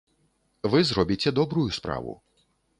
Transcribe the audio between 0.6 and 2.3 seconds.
Вы зробіце добрую справу.